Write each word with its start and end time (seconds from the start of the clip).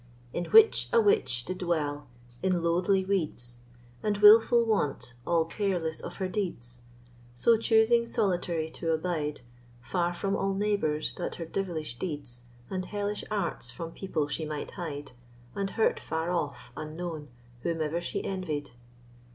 In 0.33 0.45
which 0.45 0.89
a 0.91 0.99
witch 0.99 1.45
did 1.45 1.59
dwell, 1.59 2.07
in 2.41 2.63
loathly 2.63 3.05
weeds, 3.05 3.59
And 4.01 4.17
wilful 4.17 4.65
want, 4.65 5.13
all 5.27 5.45
careless 5.45 5.99
of 5.99 6.15
her 6.15 6.27
deeds; 6.27 6.81
So 7.35 7.55
choosing 7.55 8.07
solitary 8.07 8.67
to 8.71 8.93
abide, 8.93 9.41
Far 9.79 10.11
from 10.15 10.35
all 10.35 10.55
neighbours, 10.55 11.13
that 11.17 11.35
her 11.35 11.45
devilish 11.45 11.99
deeds 11.99 12.45
And 12.67 12.83
hellish 12.87 13.23
arts 13.29 13.69
from 13.69 13.91
people 13.91 14.27
she 14.27 14.43
might 14.43 14.71
hide, 14.71 15.11
And 15.53 15.69
hurt 15.69 15.99
far 15.99 16.31
off, 16.31 16.71
unknown, 16.75 17.27
whome'er 17.63 18.01
she 18.01 18.25
envied. 18.25 18.71